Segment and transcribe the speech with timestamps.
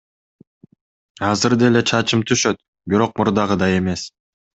[1.27, 2.59] Азыр деле чачым түшөт,
[2.95, 4.07] бирок мурдагыдай эмес.